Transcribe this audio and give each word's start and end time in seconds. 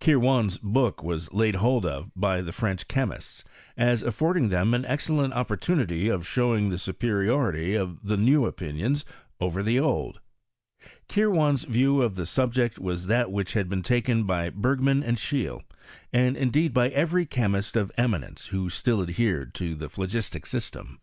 Kirwan 0.00 0.50
's 0.50 0.58
book 0.58 1.04
was 1.04 1.32
laid 1.32 1.54
hold 1.54 1.86
of 1.86 2.10
by 2.16 2.40
the 2.42 2.50
Frenck 2.50 2.88
chemists, 2.88 3.44
as 3.76 4.02
atTording 4.02 4.50
them 4.50 4.74
an 4.74 4.84
excellent 4.84 5.32
opportunity 5.32 6.08
of 6.08 6.26
showing 6.26 6.70
the 6.70 6.76
superiority 6.78 7.74
of 7.76 8.04
the 8.04 8.16
new 8.16 8.46
opinions 8.46 9.04
over 9.40 9.62
the 9.62 9.78
old, 9.78 10.18
Kirwan's 11.08 11.64
viewof 11.64 12.16
the 12.16 12.26
subject 12.26 12.80
was 12.80 13.06
that 13.06 13.30
which 13.30 13.52
had 13.52 13.68
been 13.68 13.82
taken 13.84 14.24
by 14.24 14.50
Bergman 14.50 15.04
and 15.04 15.18
Scheele, 15.18 15.62
and 16.12 16.36
in 16.36 16.50
deed 16.50 16.74
by 16.74 16.88
every 16.88 17.24
chemist 17.24 17.76
of 17.76 17.92
eminence 17.96 18.46
who 18.46 18.68
still 18.68 19.00
adhered 19.00 19.54
to 19.54 19.76
the 19.76 19.88
phlogistic 19.88 20.46
system. 20.46 20.98